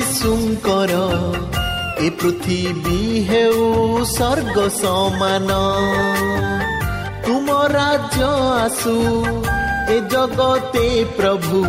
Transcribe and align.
ଯୀଶୁଙ୍କର 0.00 0.92
ଏ 2.04 2.08
ପୃଥିବୀ 2.20 3.00
ହେଉ 3.30 3.64
ସ୍ୱର୍ଗ 4.10 4.56
ସମାନ। 4.76 5.50
ତୁମ 7.24 7.56
ରାଜ୍ୟ 7.72 8.28
ଆସୁ 8.60 8.94
ଏ 9.94 9.98
ଜଗତେ 10.14 10.86
ପ୍ରଭୁ 11.18 11.60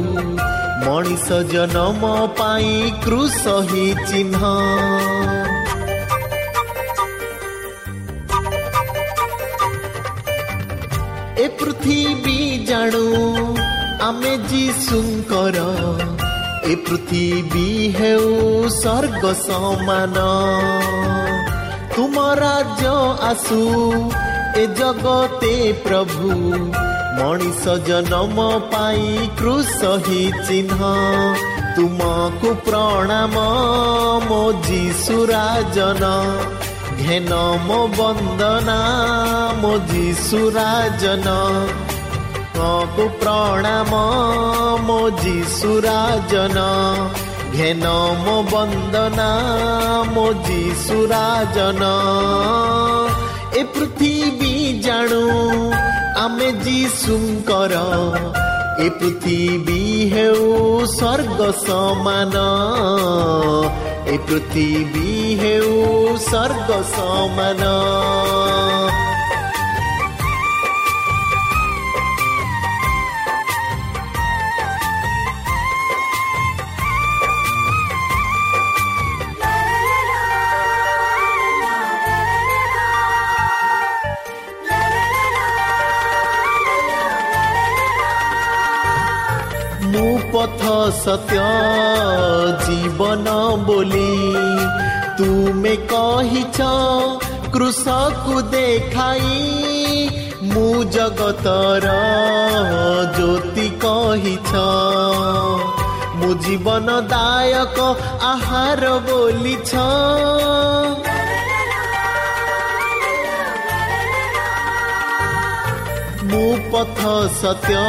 ମଣିଷ 0.85 1.41
ଜନମ 1.51 2.13
ପାଇଁ 2.39 2.71
କୃଷ 3.03 3.57
ହିଁ 3.71 3.87
ଚିହ୍ନ। 4.07 4.43
ଏ 11.43 11.45
ପୃଥିବୀ 11.59 12.39
ଜାଣୁ 12.71 13.05
ଆମେ 14.07 14.33
ଯୀଶୁଙ୍କର 14.49 15.57
ଏ 16.70 16.74
ପୃଥିବୀ 16.86 17.68
ହେଉ 17.96 18.24
ସ୍ୱର୍ଗ 18.76 19.24
ସମାନ 19.42 20.16
ତୁମ 21.94 22.24
ରାଜ୍ୟ 22.40 22.94
ଆସୁ 23.28 23.60
ଏ 24.60 24.64
ଜଗତେ 24.78 25.54
ପ୍ରଭୁ 25.84 26.30
ମଣିଷ 27.18 27.74
ଜନମ 27.86 28.46
ପାଇଁ 28.72 29.28
କୃଷ 29.38 29.92
ହିଁ 30.06 30.22
ଚିହ୍ନ 30.48 30.90
ତୁମକୁ 31.76 32.50
ପ୍ରଣାମ 32.66 33.44
ମୋ 34.28 34.42
ଯୀଶୁରାଜନ 34.66 36.12
ଘେନ 37.00 37.40
ମୋ 37.66 37.80
ବନ୍ଦନା 37.96 38.78
ମୋ 39.62 39.72
ଯୀଶୁରାଜନ 39.90 41.34
ତୁମକୁ 42.53 43.05
ପ୍ରଣାମ 43.19 43.91
ମୋ 44.87 44.99
ଯୀଶୁରାଜନ 45.23 46.57
ଘେନ 47.53 47.85
ମୋ 48.25 48.35
ବନ୍ଦନା 48.51 49.29
ମୋ 50.15 50.25
ଯୀଶୁରାଜନ 50.47 51.83
ଏ 53.59 53.63
ପୃଥିବୀ 53.63 54.53
ଜାଣୁ 54.81 55.23
ଆମେ 56.17 56.49
ଯୀଶୁଙ୍କର। 56.65 57.75
ଏ 58.79 58.87
ପୃଥିବୀ 58.99 59.81
ହେଉ 60.13 60.45
ସ୍ୱର୍ଗ 60.95 61.39
ସମାନ। 61.65 62.35
ଏ 64.07 64.17
ପୃଥିବୀ 64.27 65.11
ହେଉ 65.41 65.71
ସ୍ୱର୍ଗ 66.17 66.69
ସମାନ। 66.95 67.63
जीवन 92.65 93.25
बोली। 93.65 94.17
तुमेछ 95.17 96.57
कृषको 97.53 98.41
देखाइ 98.41 99.29
मु 100.43 100.83
जगत 100.83 101.43
र 101.83 101.87
ज्योति 103.15 103.69
छ 104.47 104.53
मु 106.15 106.33
जीवन 106.33 106.85
दायक 106.85 107.79
आहार 108.23 108.89
बोली 108.89 109.55
छ। 109.55 109.75
ଆହାର 116.30 116.30
ବୋଲିଛ 116.30 116.30
ମୁଁ 116.30 116.50
ପଥ 116.72 117.00
ସତ୍ୟ 117.34 117.82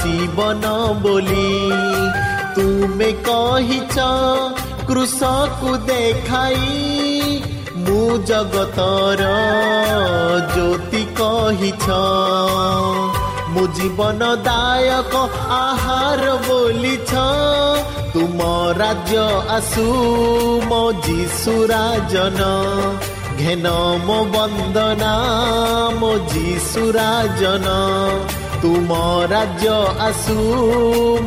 ଜୀବନ 0.00 0.72
ବୋଲି 1.02 1.48
ତୁମେ 2.56 3.10
କହିଛ 3.26 4.06
କୃଷକୁ 4.88 5.70
ଦେଖାଇ 5.88 7.40
ମୁଁ 7.86 8.06
ଜଗତର 8.28 9.22
ଜ୍ୟୋତି 10.52 11.02
କହିଛ 11.18 11.98
ମୁଁ 13.54 13.66
ଜୀବନ 13.76 14.30
ଦାୟକ 14.46 15.24
ଆହାର 15.58 16.24
ବୋଲିଛ 16.46 17.26
ତୁମ 18.14 18.40
ରାଜ୍ୟ 18.78 19.22
ଆସୁ 19.56 19.86
ମୋ 20.70 20.82
ଯୀଶୁରାଜନ 21.06 22.40
ଘେନ 23.41 23.69
ମୋ 24.07 24.15
ବନ୍ଦନା 24.33 25.11
ମୋ 25.99 26.09
ଯୀଶୁରାଜନ 26.31 27.67
ତୁମ 28.63 28.97
ରାଜ୍ୟ 29.31 29.71
ଆସୁ 30.07 30.35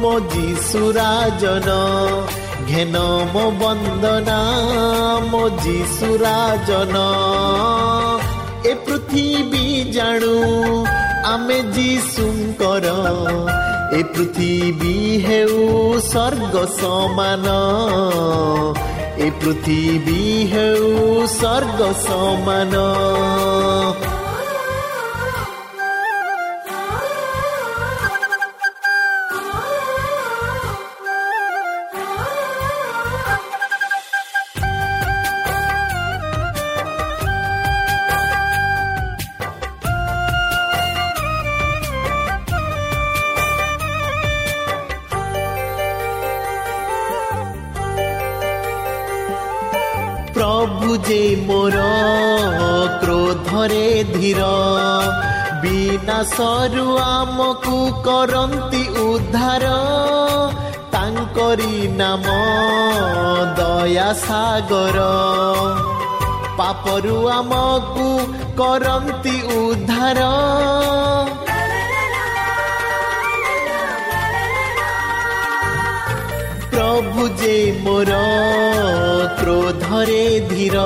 ମୋ 0.03 0.13
ଯୀଶୁରାଜନ 0.35 1.75
ଘେନ 2.71 3.03
ମୋ 3.33 3.45
ବନ୍ଦନା 3.63 4.39
ମୋ 5.33 5.43
ଯୀଶୁରାଜନ 5.65 7.03
ଏ 8.71 8.75
ପୃଥିବୀ 8.87 9.65
ଜାଣୁ 9.97 10.33
ଆମେ 11.33 11.59
ଯୀଶୁଙ୍କର 11.77 12.95
ଏ 13.99 14.01
ପୃଥିବୀ 14.15 14.97
ହେଉ 15.27 15.59
ସ୍ୱର୍ଗ 16.09 16.55
ସମାନ 16.79 17.47
ଏ 19.17 19.27
ପୃଥିବୀ 19.41 20.23
ହେଉ 20.53 20.87
ସ୍ୱର୍ଗ 21.35 21.81
ସମାନ 22.05 22.75
ବିନାଶରୁ 55.65 56.99
ଆମକୁ 56.99 57.77
କରନ୍ତି 58.07 58.83
ଉଦ୍ଧାର। 59.05 59.65
ତାଙ୍କରି 60.93 61.77
ନାମ 62.01 62.27
ଦୟା 63.59 64.11
ସାଗର। 64.25 64.99
ପାପରୁ 66.59 67.17
ଆମକୁ 67.29 68.09
କରନ୍ତି 68.61 69.37
ଉଦ୍ଧାର। 69.61 70.21
ପ୍ରଭୁ 76.71 77.29
ଯେ 77.41 77.57
ମୋର 77.85 78.13
କ୍ରୋଧରେ 79.41 80.25
ଧୀର 80.51 80.77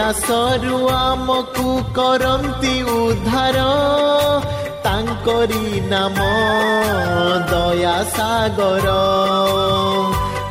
ବିନାଶରୁ 0.00 0.88
ଆମକୁ 0.88 1.82
କରନ୍ତି 1.94 2.82
ଉଦ୍ଧାର। 2.82 3.58
ତାଙ୍କରି 4.84 5.80
ନାମ 5.92 6.18
ଦୟା 7.50 7.96
ସାଗର। 8.16 8.88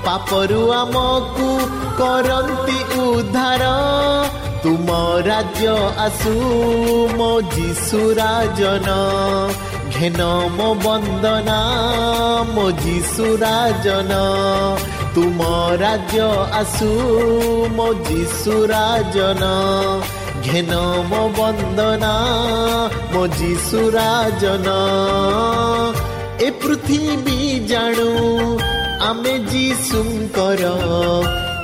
ପାପରୁ 0.06 0.72
ଆମକୁ 0.74 1.50
କରନ୍ତି 1.98 2.80
ଉଦ୍ଧାର। 3.00 3.64
ତୁମ 4.64 4.90
ରାଜ୍ୟ 5.26 5.68
ଆସୁ 5.98 6.34
ମୋ 7.18 7.42
ଯୀଶୁ 7.42 8.14
ରାଜନ। 8.14 8.88
ଘେନ 9.90 10.22
ମୋ 10.58 10.74
ବନ୍ଦନା 10.74 11.60
ମୋ 12.54 12.72
ଯୀଶୁ 12.72 13.38
ରାଜନ। 13.38 14.12
ତୁମ 15.20 15.46
ରାଜ୍ୟ 15.80 16.20
ଆସୁ 16.54 16.90
ମୋ 17.70 17.94
ଯୀଶୁ 17.94 18.68
ରାଜନ। 18.68 19.44
ଘେନ 20.44 20.72
ମୋ 21.10 21.30
ବନ୍ଦନା 21.30 22.14
ମୋ 23.14 23.28
ଯୀଶୁ 23.28 23.92
ରାଜନ। 23.92 24.68
ଏ 26.40 26.52
ପୃଥିବୀ 26.52 27.60
ଜାଣୁ 27.68 28.10
ଆମେ 29.02 29.40
ଯୀଶୁଙ୍କର। 29.40 30.64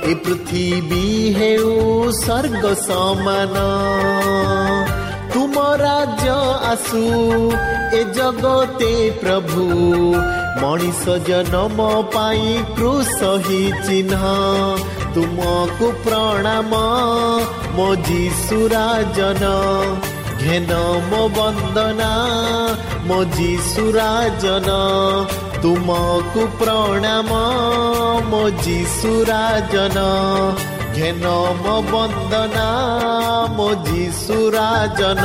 ଏ 0.04 0.14
ପୃଥିବୀ 0.14 1.34
ହେଉ 1.38 1.72
ସ୍ୱର୍ଗ 2.12 2.64
ସମାନ। 2.74 3.56
ତୁମ 5.32 5.54
ରାଜ୍ୟ 5.76 6.30
ଆସୁ 6.72 7.04
ଏ 7.92 8.04
ଜଗତେ 8.04 9.10
ପ୍ରଭୁ। 9.20 9.66
ମଣିଷ 10.60 11.16
ଜନମ 11.28 11.88
ପାଇଁ 12.14 12.52
କୃଷ 12.76 13.18
ହି 13.46 13.62
ଚିହ୍ନ। 13.86 14.22
ତୁମକୁ 15.16 15.86
ପ୍ରଣାମ 16.04 16.72
ମୋ 17.76 17.88
ଯୀଶୁ 18.08 18.58
ରାଜନ 18.72 19.44
ଘେନ 20.40 20.80
ମୋ 21.10 21.22
ବନ୍ଦନା 21.36 22.10
ମୋ 23.08 23.18
ଯୀଶୁ 23.36 23.84
ରାଜନ 23.96 24.68
ତୁମକୁ 25.62 26.46
ପ୍ରଣାମ 26.60 27.40
ମୋ 28.30 28.42
ଯୀଶୁ 28.64 29.12
ରାଜନ 29.32 30.06
ଘେନ 30.96 31.24
ମୋ 31.64 31.76
ବନ୍ଦନା 31.92 32.68
ମୋ 33.56 33.68
ଯୀଶୁ 33.88 34.38
Rajan 34.58 35.24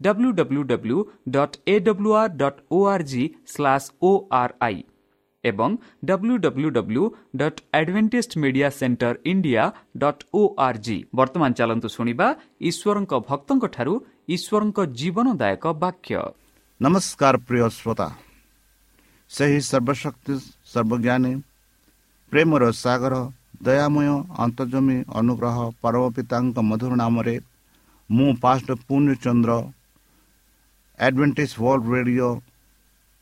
W 0.00 0.30
W 0.32 0.62
W 0.64 0.98
dot 1.30 1.56
A 1.66 1.74
W 1.80 2.14
R 2.20 2.32
dot 2.36 2.58
O 2.70 2.78
R 2.86 3.04
G 3.10 3.22
slash 3.46 3.86
O 4.02 4.10
R 4.38 4.54
I 4.60 4.82
ଏବଂ 5.44 5.70
W 6.04 6.34
W 6.38 6.68
W 6.70 7.04
dot 7.36 7.60
Adventist 7.74 8.36
media 8.38 8.68
centre 8.78 9.14
India 9.26 9.62
dot 10.02 10.22
O 10.32 10.42
R 10.66 10.80
G 10.86 10.98
ବର୍ତ୍ତମାନ 11.14 11.50
ଚାଲନ୍ତୁ 11.60 11.88
ଶୁଣିବା 11.96 12.26
ଈଶ୍ୱରଙ୍କ 12.70 13.12
ଭକ୍ତଙ୍କଠାରୁ 13.28 13.94
ଈଶ୍ୱରଙ୍କ 14.28 14.78
ଜୀବନଦାୟକ 14.98 15.64
ବାକ୍ୟ 15.82 16.14
ନମସ୍କାର 16.80 17.34
ପ୍ରିୟ 17.46 17.68
ଶ୍ରୋତା 17.72 18.08
ସେହି 19.30 19.58
ସର୍ବଶକ୍ତି 19.66 20.34
ସର୍ବଜ୍ଞାନୀ 20.72 21.32
ପ୍ରେମର 22.32 22.62
ସାଗର 22.76 23.14
ଦୟାମୟ 23.62 24.08
ଅନ୍ତର୍ଜମୀ 24.44 24.98
ଅନୁଗ୍ରହ 25.18 25.56
ପରମ 25.82 26.02
ପିତାଙ୍କ 26.16 26.56
ମଧୁର 26.70 26.92
ନାମରେ 27.02 27.36
ମୁଁ 28.10 28.28
past 28.42 28.68
Purnachandra 28.82 29.52
Adventist 30.99 31.53
World 31.59 31.83
Radio 31.93 32.29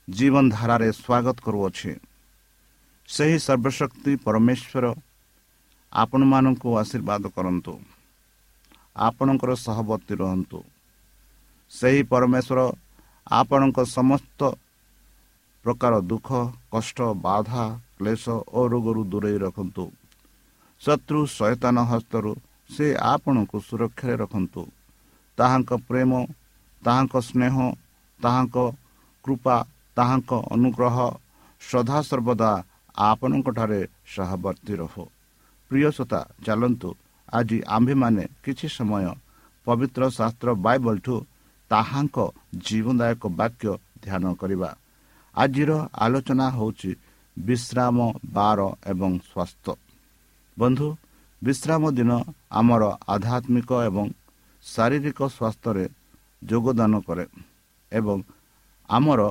ଜୀବନଧାରାରେ 0.09 0.89
ସ୍ୱାଗତ 0.91 1.37
କରୁଅଛି। 1.45 1.91
ସେହି 3.09 3.37
ସର୍ବଶକ୍ତି 3.39 4.11
ପରମେଶ୍ୱର 4.25 4.85
ଆପଣମାନଙ୍କୁ 5.93 6.69
ଆଶୀର୍ବାଦ 6.81 7.23
କରନ୍ତୁ। 7.35 7.73
ଆପଣଙ୍କର 8.97 9.51
ସହବର୍ତ୍ତୀ 9.55 10.13
ରହନ୍ତୁ। 10.15 10.59
ସେହି 11.71 12.01
ପରମେଶ୍ୱର 12.03 12.59
ଆପଣଙ୍କ 13.31 13.77
ସମସ୍ତ 13.97 14.39
ପ୍ରକାର 15.65 15.93
ଦୁଃଖ 16.01 16.29
କଷ୍ଟ 16.71 16.97
ବାଧା 17.25 17.63
କ୍ଲେଶ 17.97 18.23
ଓ 18.47 18.61
ରୋଗରୁ 18.67 19.01
ଦୂରେଇ 19.03 19.37
ରଖନ୍ତୁ। 19.37 19.85
ଶତ୍ରୁ 20.81 21.19
ସଚେତନ 21.27 21.77
ହସ୍ତରୁ 21.91 22.31
ସେ 22.69 22.85
ଆପଣଙ୍କୁ 23.13 23.57
ସୁରକ୍ଷାରେ 23.67 24.15
ରଖନ୍ତୁ। 24.23 24.61
ତାହାଙ୍କ 25.37 25.71
ପ୍ରେମ 25.87 26.11
ତାହାଙ୍କ 26.83 27.13
ସ୍ନେହ 27.29 27.55
ତାହାଙ୍କ 28.19 28.57
କୃପା 29.25 29.57
ତାହାଙ୍କ 29.97 30.31
ଅନୁଗ୍ରହ 30.55 30.97
ସଦାସର୍ବଦା 31.61 32.51
ଆପଣଙ୍କଠାରେ 33.09 33.81
ସହବର୍ତ୍ତୀ 34.13 34.73
ରହୁ। 34.81 35.03
ପ୍ରିୟସତା 35.71 36.19
ଚାଲନ୍ତୁ 36.45 36.89
ଆଜି 37.33 37.57
ଆମ୍ଭେମାନେ 37.67 38.23
କିଛି 38.43 38.67
ସମୟ 38.77 39.05
ପବିତ୍ର 39.67 40.01
ଶାସ୍ତ୍ର 40.17 40.49
ବାଇବଲଠୁ 40.65 41.15
ତାହାଙ୍କ 41.71 42.17
ଜୀବନଦାୟକ 42.65 43.23
ବାକ୍ୟ 43.39 43.71
ଧ୍ୟାନ 44.03 44.23
କରିବା। 44.41 44.69
ଆଜିର 45.35 45.71
ଆଲୋଚନା 46.03 46.47
ହେଉଛି 46.57 46.91
ବିଶ୍ରାମ 47.37 47.97
ବାର 48.35 48.59
ଏବଂ 48.91 49.11
ସ୍ୱାସ୍ଥ୍ୟ। 49.29 49.73
ବନ୍ଧୁ 50.57 50.87
ବିଶ୍ରାମ 51.41 51.83
ଦିନ 51.97 52.11
ଆମର 52.51 52.83
ଆଧ୍ୟାତ୍ମିକ 53.07 53.71
ଏବଂ 53.89 54.05
ଶାରୀରିକ 54.65 55.19
ସ୍ୱାସ୍ଥ୍ୟରେ 55.35 55.85
ଯୋଗଦାନ 56.49 56.93
କରେ 57.07 57.25
ଏବଂ 57.91 58.17
ଆମର 58.89 59.21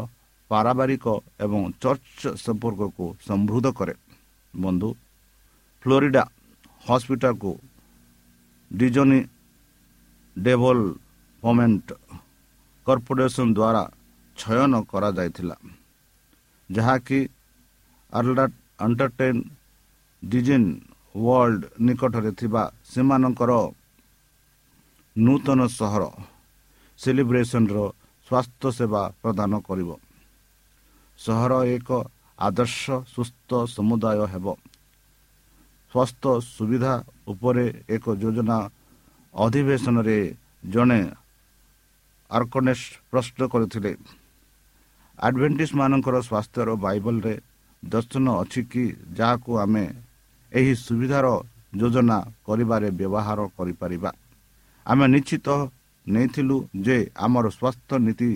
ପାରିବାରିକ 0.51 1.07
ଏବଂ 1.45 1.61
ଚର୍ଚ୍ଚ 1.83 2.23
ସମ୍ପର୍କକୁ 2.45 3.05
ସମୃଦ୍ଧ 3.27 3.67
କରେ। 3.79 3.95
ବନ୍ଧୁ 4.55 4.89
ଫ୍ଲୋରିଡ଼ା 5.83 6.25
ହସ୍ପିଟାଲକୁ 6.85 7.53
ଡିଜନି 8.71 9.21
ଡେଭଲପମେଣ୍ଟ 10.37 11.89
କର୍ପୋରେସନ 12.87 13.47
ଦ୍ୱାରା 13.59 13.83
ଚୟନ 14.37 14.73
କରାଯାଇଥିଲା 14.91 15.57
ଯାହାକି 16.71 17.19
ଏଣ୍ଟରଟେନ୍ 18.13 19.41
ଡିଜିନ୍ 20.23 20.69
ୱାର୍ଲଡ 21.15 21.63
ନିକଟରେ 21.87 22.31
ଥିବା 22.41 22.63
ସେମାନଙ୍କର 22.91 23.53
ନୂତନ 25.17 25.61
ସହର 25.79 26.05
ସେଲିବ୍ରେସନର 27.01 27.79
ସ୍ୱାସ୍ଥ୍ୟ 28.27 28.69
ସେବା 28.79 29.03
ପ୍ରଦାନ 29.23 29.53
କରିବ। 29.69 29.91
ସହର 31.19 31.53
ଏକ 31.77 31.89
ଆଦର୍ଶ 32.39 32.85
ସୁସ୍ଥ 33.15 33.51
ସମୁଦାୟ 33.77 34.21
ହେବ। 34.33 34.47
ସ୍ୱାସ୍ଥ୍ୟ 35.93 36.31
ସୁବିଧା 36.57 36.95
ଉପରେ 37.33 37.67
ଏକ 37.95 38.05
ଯୋଜନା 38.23 38.59
ଅଧିବେଶନରେ 39.35 40.19
ଜଣେ 40.73 41.01
ଆର୍କନେସ୍ 42.31 42.85
ପ୍ରଶ୍ନ 43.11 43.41
କରିଥିଲେ 43.53 43.93
ଆଡ଼ଭେଣ୍ଟିସ୍ମାନଙ୍କର 45.19 46.17
ସ୍ୱାସ୍ଥ୍ୟର 46.29 46.69
ବାଇବଲରେ 46.85 47.35
ଦର୍ଶନ 47.83 48.27
ଅଛି 48.43 48.61
କି? 48.71 48.85
ଯାହାକୁ 49.19 49.51
ଆମେ 49.59 49.85
ଏହି 50.53 50.73
ସୁବିଧାର 50.87 51.27
ଯୋଜନା 51.81 52.19
କରିବାରେ 52.47 52.89
ବ୍ୟବହାର 52.99 53.39
କରିପାରିବା। 53.57 54.11
ଆମେ 54.87 55.07
ନିଶ୍ଚିତ 55.15 55.49
ନେଇଥିଲୁ 56.07 56.57
ଯେ 56.85 56.97
ଆମର 57.17 57.47
ସ୍ୱାସ୍ଥ୍ୟ 57.57 57.97
ନୀତି 58.07 58.31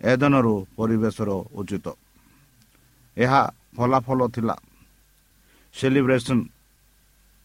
ଏଦନରୁ 0.00 0.54
ପରିବେଶର 0.76 1.30
ଉଚିତ। 1.60 1.86
ଏହା 3.16 3.42
ଫଲାଫଲ 3.76 4.20
ଥିଲା। 4.34 4.56
ସେଲିବ୍ରେସନ୍ 5.74 6.42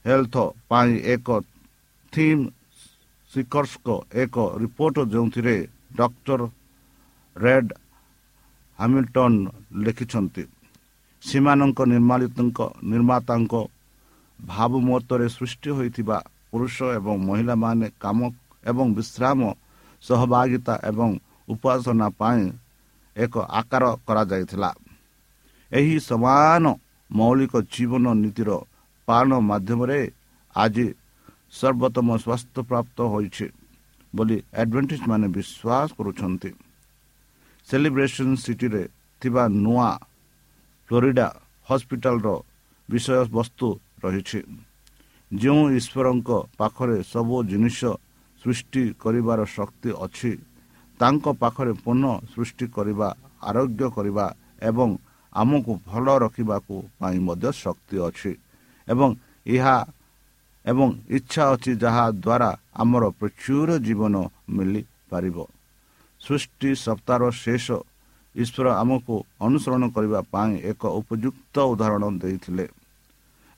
ହେଲ୍ଥ 0.06 0.36
ପାଇଁ 0.70 0.92
ଏକ 1.14 1.28
ଥିମ୍ 2.14 2.44
ଶିକର୍ସଙ୍କ 3.32 3.88
ଏକ 4.24 4.36
ରିପୋର୍ଟ 4.62 4.98
ଯେଉଁଥିରେ 5.12 5.56
ଡକ୍ଟର 5.98 6.42
ରେଡ୍ 7.36 7.72
ହାମିଲଟନ୍ 8.80 9.40
ଲେଖିଛନ୍ତି 9.84 10.44
ସେମାନଙ୍କ 11.24 11.80
ନିର୍ମାଳିତଙ୍କ 11.94 12.60
ନିର୍ମାତାଙ୍କ 12.92 13.54
ଭାବମତରେ 14.40 15.28
ସୃଷ୍ଟି 15.30 15.70
ହୋଇଥିବା 15.78 16.18
ପୁରୁଷ 16.52 16.76
ଏବଂ 16.98 17.16
ମହିଳାମାନେ 17.28 17.88
କାମ 18.04 18.20
ଏବଂ 18.64 18.86
ବିଶ୍ରାମ 18.98 19.40
ସହଭାଗିତା 20.04 20.74
ଏବଂ 20.90 21.10
ଉପାସନା 21.48 22.08
ପାଇଁ 22.20 22.44
ଏକ 23.16 23.34
ଆକାର 23.60 23.84
କରାଯାଇଥିଲା। 24.08 24.72
ଏହି 25.72 25.96
ସମାନ 26.00 26.64
ମୌଳିକ 27.10 27.54
ଜୀବନ 27.74 28.06
ନୀତିର 28.24 28.50
ପାଳନ 29.08 29.32
ମାଧ୍ୟମରେ 29.50 30.00
ଆଜି 30.56 30.88
ସର୍ବୋତ୍ତମ 31.60 32.08
ସ୍ୱାସ୍ଥ୍ୟ 32.24 32.62
ପ୍ରାପ୍ତ 32.70 32.98
ହୋଇଛି 33.14 33.48
ବୋଲି 34.14 34.38
ଆଡଭେଣ୍ଟିଜ 34.62 35.02
ମାନେ 35.10 35.28
ବିଶ୍ୱାସ 35.36 35.88
କରୁଛନ୍ତି। 35.98 36.52
ସେଲିବ୍ରେସନ୍ 37.68 38.36
ସିଟିରେ 38.44 38.84
ଥିବା 39.22 39.44
ନୂଆ 39.64 39.90
ଫ୍ଲୋରିଡା 40.90 41.28
ହସ୍ପିଟାଲର 41.70 42.28
ବିଷୟବସ୍ତୁ 42.90 43.68
ରହିଛି। 44.04 44.40
ଯେଉଁ 45.32 45.64
ଈଶ୍ୱରଙ୍କ 45.78 46.30
ପାଖରେ 46.58 46.98
ସବୁ 47.12 47.36
ଜିନିଷ 47.50 47.82
ସୃଷ୍ଟି 48.42 48.84
କରିବାର 49.04 49.40
ଶକ୍ତି 49.56 49.90
ଅଛି। 50.06 50.32
ତାଙ୍କ 51.00 51.26
ପାଖରେ 51.42 51.74
ପୁନଃ 51.84 52.14
ସୃଷ୍ଟି 52.34 52.66
କରିବା 52.76 53.08
ଆରୋଗ୍ୟ 53.50 53.84
କରିବା 53.96 54.26
ଏବଂ 54.70 54.90
ଆମକୁ 55.34 55.72
ଭଲ 55.90 56.06
ରଖିବାକୁ 56.24 56.76
ପାଇଁ 57.00 57.18
ମଧ୍ୟ 57.28 57.50
ଶକ୍ତି 57.64 57.96
ଅଛି 58.08 58.32
ଏବଂ 58.88 59.10
ଏହା 59.56 59.76
ଏବଂ 60.66 60.88
ଇଚ୍ଛା 61.18 61.44
ଅଛି 61.54 61.72
ଯାହା 61.84 62.06
ଦ୍ୱାରା 62.26 62.50
ଆମର 62.82 63.04
ପ୍ରଚୁର 63.20 63.70
ଜୀବନ 63.86 64.16
ମିଳିପାରିବ। 64.56 65.38
ସୃଷ୍ଟି 66.22 66.70
ସପ୍ତାହର 66.86 67.24
ଶେଷ 67.44 67.68
ଈଶ୍ୱର 68.36 68.68
ଆମକୁ 68.82 69.16
ଅନୁସରଣ 69.46 69.84
କରିବା 69.96 70.20
ପାଇଁ 70.34 70.54
ଏକ 70.72 70.82
ଉପଯୁକ୍ତ 71.00 71.56
ଉଦାହରଣ 71.72 72.04
ଦେଇଥିଲେ 72.22 72.66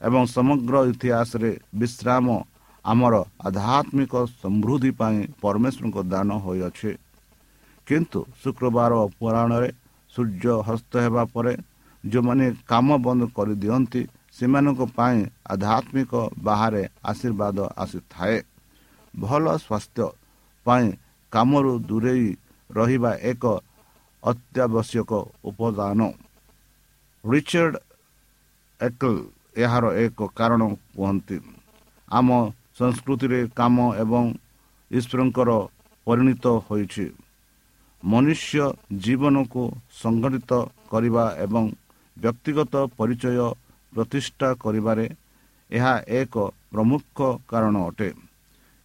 ଏବଂ 0.01 0.21
ସମଗ୍ର 0.35 0.75
ଇତିହାସରେ 0.91 1.51
ବିଶ୍ରାମ 1.79 2.27
ଆମର 2.85 3.15
ଆଧ୍ୟାତ୍ମିକ 3.47 4.13
ସମୃଦ୍ଧି 4.41 4.91
ପାଇଁ 4.99 5.17
ପରମେଶ୍ୱରଙ୍କ 5.41 5.97
ଦାନ 6.11 6.29
ହୋଇଅଛି। 6.45 6.91
କିନ୍ତୁ 7.87 8.19
ଶୁକ୍ରବାର 8.41 8.91
ଅପରାହ୍ନରେ 9.07 9.69
ସୂର୍ଯ୍ୟ 10.13 10.55
ହସ୍ତ 10.67 10.93
ହେବା 11.05 11.23
ପରେ 11.33 11.53
ଯେଉଁମାନେ 12.03 12.45
କାମ 12.67 12.87
ବନ୍ଦ 13.05 13.21
କରିଦିଅନ୍ତି 13.37 14.01
ସେମାନଙ୍କ 14.37 14.81
ପାଇଁ 14.97 15.17
ଆଧ୍ୟାତ୍ମିକ 15.53 16.11
ବାହାରେ 16.43 16.83
ଆଶୀର୍ବାଦ 17.11 17.57
ଆସିଥାଏ। 17.83 18.37
ଭଲ 19.13 19.45
ସ୍ୱାସ୍ଥ୍ୟ 19.65 20.05
ପାଇଁ 20.65 20.85
କାମରୁ 21.33 21.73
ଦୂରେଇ 21.89 22.27
ରହିବା 22.69 23.11
ଏକ 23.31 23.43
ଅତ୍ୟାବଶ୍ୟକ 24.23 25.11
ଉପାଦାନ। 25.43 25.99
ରିଚର୍ଡ 27.23 27.73
ଏକଲ 28.79 29.15
ଏହାର 29.63 29.85
ଏକ 30.05 30.19
କାରଣ 30.35 30.61
କୁହନ୍ତି। 30.95 31.37
ଆମ 32.11 32.29
ସଂସ୍କୃତିରେ 32.81 33.39
କାମ 33.55 33.75
ଏବଂ 34.03 34.25
ଈଶ୍ୱରଙ୍କର 34.91 35.49
ପରିଣତ 36.07 36.45
ହୋଇଛି। 36.67 37.05
ମନୁଷ୍ୟ 38.03 38.63
ଜୀବନକୁ 39.03 39.63
ସଂଗଠିତ 40.03 40.51
କରିବା 40.91 41.25
ଏବଂ 41.37 41.63
ବ୍ୟକ୍ତିଗତ 42.17 42.73
ପରିଚୟ 42.97 43.37
ପ୍ରତିଷ୍ଠା 43.93 44.49
କରିବାରେ 44.53 45.05
ଏହା 45.71 45.93
ଏକ 46.19 46.35
ପ୍ରମୁଖ 46.71 47.17
କାରଣ 47.47 47.75
ଅଟେ। 47.89 48.09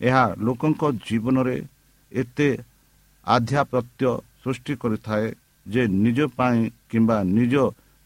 ଏହା 0.00 0.24
ଲୋକଙ୍କ 0.38 0.82
ଜୀବନରେ 1.06 1.56
ଏତେ 2.12 2.48
ଆଧ୍ୟାପତ୍ୟ 3.26 4.02
ସୃଷ୍ଟି 4.42 4.74
କରିଥାଏ 4.82 5.26
ଯେ 5.66 5.82
ନିଜ 6.04 6.18
ପାଇଁ 6.36 6.58
କିମ୍ବା 6.90 7.18
ନିଜ 7.36 7.54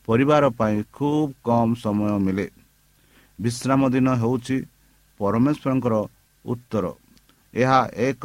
ପରିବାର 0.08 0.44
ପାଇଁ 0.50 0.76
ଖୁବ୍ 0.92 1.30
କମ୍ 1.44 1.74
ସମୟ 1.74 2.12
ମିଳେ। 2.26 2.46
ବିଶ୍ରାମ 3.38 3.80
ଦିନ 3.94 4.08
ହେଉଛି 4.22 4.56
ପରମେଶ୍ୱରଙ୍କର 5.20 5.94
ଉତ୍ତର। 6.44 6.84
ଏହା 7.54 7.80
ଏକ 8.08 8.24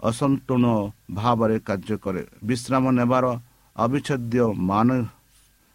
ଅସନ୍ତୁଳନ 0.00 0.66
ଭାବରେ 1.14 1.56
କାର୍ଯ୍ୟ 1.68 1.96
କରେ। 2.04 2.22
ବିଶ୍ରାମ 2.48 2.84
ନେବାର 2.98 3.24
ଅବିଚ୍ଛେଦ୍ୟ 3.76 4.44
ମାନ 4.70 4.88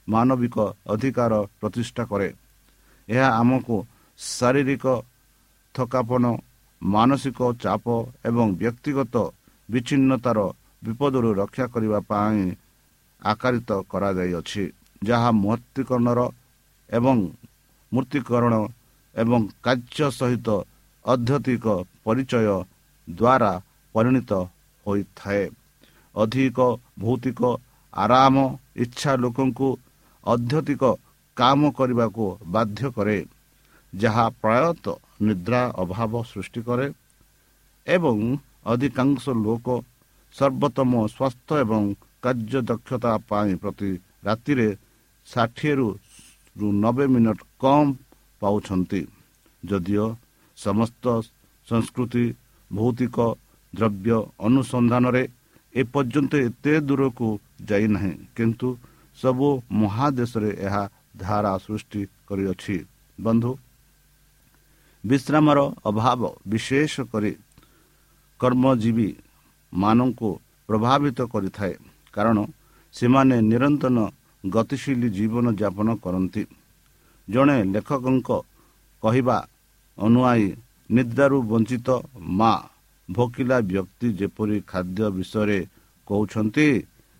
ମାନବିକ 0.07 0.57
ଅଧିକାର 0.93 1.33
ପ୍ରତିଷ୍ଠା 1.59 2.03
କରେ। 2.11 2.29
ଏହା 3.09 3.29
ଆମକୁ 3.41 3.75
ଶାରୀରିକ 4.19 4.85
ଥକାପନ 5.75 6.23
ମାନସିକ 6.81 7.39
ଚାପ 7.63 7.85
ଏବଂ 8.25 8.47
ବ୍ୟକ୍ତିଗତ 8.61 9.15
ବିଚ୍ଛିନ୍ନତାର 9.69 10.39
ବିପଦରୁ 10.83 11.29
ରକ୍ଷା 11.41 11.65
କରିବା 11.73 11.99
ପାଇଁ 12.09 12.39
ଆକାରିତ 13.21 13.69
କରାଯାଇଅଛି। 13.91 14.63
ଯାହା 15.01 15.29
ମୂର୍ତ୍ତିକରଣର 15.43 16.19
ଏବଂ 16.89 17.17
ମୂର୍ତ୍ତିକରଣ 17.91 18.53
ଏବଂ 19.15 19.41
କାର୍ଯ୍ୟ 19.63 20.07
ସହିତ 20.11 20.47
ଅଧ୍ୟତିକ 21.05 21.65
ପରିଚୟ 22.05 22.47
ଦ୍ୱାରା 23.07 23.51
ପରିଣତ 23.95 24.31
ହୋଇଥାଏ। 24.85 25.43
ଅଧିକ 26.15 26.59
ଭୌତିକ 26.99 27.41
ଆରାମ 27.93 28.35
ଇଚ୍ଛା 28.83 29.11
ଲୋକଙ୍କୁ 29.23 29.69
ଅଧ୍ୟତିକ 30.23 30.83
କାମ 31.37 31.61
କରିବାକୁ 31.77 32.25
ବାଧ୍ୟ 32.53 32.83
କରେ 32.95 33.17
ଯାହା 33.93 34.25
ପ୍ରାୟତଃ 34.41 34.97
ନିଦ୍ରା 35.21 35.61
ଅଭାବ 35.81 36.13
ସୃଷ୍ଟି 36.23 36.61
କରେ 36.67 36.87
ଏବଂ 37.87 38.17
ଅଧିକାଂଶ 38.65 39.23
ଲୋକ 39.45 39.67
ସର୍ବୋତ୍ତମ 40.35 40.91
ସ୍ୱାସ୍ଥ୍ୟ 41.07 41.53
ଏବଂ 41.63 41.83
କାର୍ଯ୍ୟଦକ୍ଷତା 42.23 43.11
ପାଇଁ 43.29 43.53
ପ୍ରତି 43.61 43.91
ରାତିରେ 44.25 44.69
ଷାଠିଏରୁ 45.27 45.87
ନବେ 46.79 47.05
ମିନିଟ୍ 47.13 47.43
କମ୍ 47.59 47.89
ପାଉଛନ୍ତି। 48.41 49.01
ଯଦିଓ 49.63 50.05
ସମସ୍ତ 50.57 51.05
ସଂସ୍କୃତି 51.67 52.25
ଭୌତିକ 52.71 53.17
ଦ୍ରବ୍ୟ 53.73 54.17
ଅନୁସନ୍ଧାନରେ 54.47 55.23
ଏପର୍ଯ୍ୟନ୍ତ 55.73 56.33
ଏତେ 56.47 56.73
ଦୂରକୁ 56.87 57.27
ଯାଇନାହିଁ 57.69 58.13
କିନ୍ତୁ 58.35 58.67
ସବୁ 59.17 59.47
ମହାଦେଶରେ 59.81 60.51
ଏହା 60.65 60.83
ଧାରା 61.23 61.53
ସୃଷ୍ଟି 61.65 62.01
କରିଅଛି। 62.27 62.77
ବନ୍ଧୁ 63.19 63.51
ବିଶ୍ରାମର 65.03 65.59
ଅଭାବ 65.89 66.21
ବିଶେଷ 66.51 66.93
କରି 67.11 67.31
କର୍ମଜୀବୀ 68.39 69.09
ମାନଙ୍କୁ 69.73 70.29
ପ୍ରଭାବିତ 70.69 71.19
କରିଥାଏ 71.33 71.73
କାରଣ 72.13 72.37
ସେମାନେ 72.95 73.37
ନିରନ୍ତର 73.51 73.97
ଗତିଶୀଳ 74.43 75.01
ଜୀବନଯାପନ 75.17 75.87
କରନ୍ତି। 76.03 76.43
ଜଣେ 77.27 77.57
ଲେଖକଙ୍କ 77.63 78.29
କହିବା 79.03 79.37
ଅନୁଆୟୀ 79.97 80.47
ନିଦ୍ରାରୁ 80.89 81.37
ବଞ୍ଚିତ 81.41 81.87
ମା 82.39 82.53
ଭୋକିଲା 83.09 83.57
ବ୍ୟକ୍ତି 83.61 84.07
ଯେପରି 84.13 84.57
ଖାଦ୍ୟ 84.67 85.01
ବିଷୟରେ 85.17 85.59
କହୁଛନ୍ତି 86.07 86.67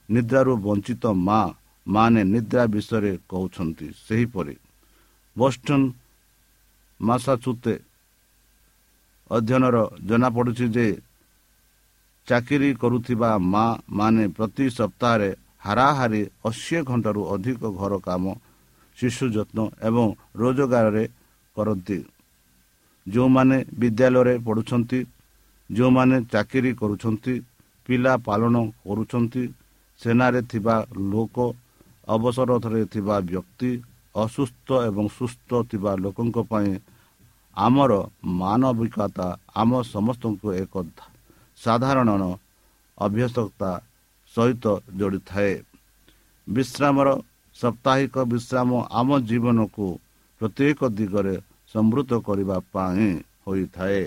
ନିଦ୍ରାରୁ 0.10 0.54
ବଞ୍ଚିତ 0.58 1.04
ମା 1.28 1.40
ମାନେ 1.88 2.22
ନିଦ୍ରା 2.24 2.64
ବିଷୟରେ 2.66 3.14
କହୁଛନ୍ତି 3.30 3.88
ସେହିପରି। 4.08 4.56
ବୋଷ୍ଟନ 5.36 5.82
ମାସାଚୁତେ 7.00 7.74
ଅଧ୍ୟୟନର 9.32 9.78
ଜଣାପଡ଼ୁଛି 10.08 10.66
ଯେ 10.68 10.88
ଚାକିରି 12.28 12.70
କରୁଥିବା 12.74 13.32
ମା 13.54 13.66
ମାନେ 13.90 14.24
ପ୍ରତି 14.28 14.66
ସପ୍ତାହରେ 14.70 15.30
ହାରାହାରି 15.60 16.22
ଅଶୀ 16.46 16.78
ଘଣ୍ଟାରୁ 16.82 17.22
ଅଧିକ 17.34 17.62
ଘର 17.80 17.94
କାମ 18.00 18.24
ଶିଶୁ 18.98 19.25
ଯତ୍ନ 19.36 19.60
ଏବଂ 19.88 20.06
ରୋଜଗାରରେ 20.40 21.04
କରନ୍ତି। 21.58 21.98
ଯେଉଁମାନେ 23.06 23.58
ବିଦ୍ୟାଳୟରେ 23.80 24.36
ପଢ଼ୁଛନ୍ତି 24.46 25.00
ଯେଉଁମାନେ 25.70 26.18
ଚାକିରି 26.34 26.72
କରୁଛନ୍ତି 26.82 27.34
ପିଲା 27.86 28.14
ପାଳନ 28.28 28.56
କରୁଛନ୍ତି 28.86 29.44
ସେନାରେ 30.00 30.42
ଥିବା 30.52 30.75
ଲୋକ 31.12 31.38
ଅବସରରେ 32.08 32.82
ଥିବା 32.94 33.16
ବ୍ୟକ୍ତି 33.30 33.72
ଅସୁସ୍ଥ 34.16 34.68
ଏବଂ 34.90 35.06
ସୁସ୍ଥ 35.18 35.50
ଥିବା 35.72 35.92
ଲୋକଙ୍କ 36.04 36.38
ପାଇଁ 36.52 36.72
ଆମର 37.58 37.92
ମାନବିକତା 38.40 39.28
ଆମ 39.62 39.72
ସମସ୍ତଙ୍କୁ 39.94 40.48
ଏକ 40.64 40.74
ସାଧାରଣ 41.60 42.10
ଅଭ୍ୟସ୍ତତା 42.98 43.72
ସହିତ 44.36 44.66
ଯୋଡ଼ିଥାଏ। 45.00 45.54
ବିଶ୍ରାମର 46.48 47.08
ସାପ୍ତାହିକ 47.56 48.16
ବିଶ୍ରାମ 48.32 48.70
ଆମ 49.00 49.10
ଜୀବନକୁ 49.30 49.88
ପ୍ରତ୍ୟେକ 50.42 50.80
ଦିଗରେ 50.98 51.36
ସମୃଦ୍ଧ 51.76 52.12
କରିବା 52.28 52.58
ପାଇଁ 52.74 53.10
ହୋଇଥାଏ। 53.46 54.04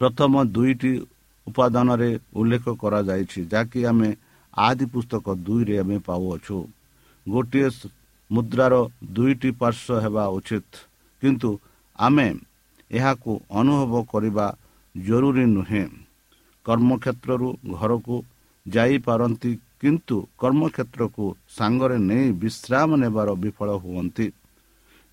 ପ୍ରଥମ 0.00 0.32
ଦୁଇଟି 0.54 0.92
ଉପାଦାନରେ 1.46 2.10
ଉଲ୍ଲେଖ 2.34 2.64
କରାଯାଇଛି 2.82 3.40
ଯାହାକି 3.52 3.80
ଆମେ 3.90 4.08
ଆଦି 4.56 4.84
ପୁସ୍ତକ 4.92 5.26
ଦୁଇରେ 5.46 5.74
ଆମେ 5.82 5.96
ପାଉଅଛୁ। 6.06 6.58
ଗୋଟିଏ 7.26 7.68
ମୁଦ୍ରାର 8.30 8.74
ଦୁଇଟି 9.14 9.50
ପାର୍ଶ୍ୱ 9.60 10.02
ହେବା 10.04 10.24
ଉଚିତ 10.36 10.70
କିନ୍ତୁ 11.22 11.50
ଆମେ 11.98 12.28
ଏହାକୁ 12.90 13.32
ଅନୁଭବ 13.50 13.92
କରିବା 14.12 14.46
ଜରୁରୀ 14.94 15.44
ନୁହେଁ। 15.56 15.84
କର୍ମକ୍ଷେତ୍ରରୁ 16.66 17.48
ଘରକୁ 17.74 18.16
ଯାଇପାରନ୍ତି 18.66 19.50
କିନ୍ତୁ 19.84 20.16
କର୍ମକ୍ଷେତ୍ରକୁ 20.40 21.24
ସାଙ୍ଗରେ 21.56 21.96
ନେଇ 22.08 22.26
ବିଶ୍ରାମ 22.42 22.90
ନେବାର 23.02 23.28
ବିଫଳ 23.44 23.68
ହୁଅନ୍ତି। 23.84 24.26